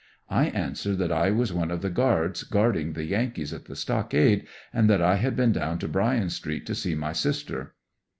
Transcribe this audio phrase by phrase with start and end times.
[0.31, 4.47] I answered that I was one of the guards guarding the Yankees at the stockade,
[4.73, 7.75] and that I had been down to Bryan street to see my sister.